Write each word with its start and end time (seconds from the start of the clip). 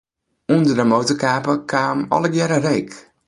Under 0.55 0.75
de 0.79 0.85
motorkape 0.93 1.53
kaam 1.71 1.99
allegearre 2.17 2.57
reek. 2.69 2.91